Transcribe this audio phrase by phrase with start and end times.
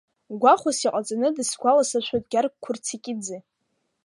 [0.41, 3.37] Гәахәас иҟаҵаны дысгәаласыршәоит Гьаргь Қәурцикиӡе.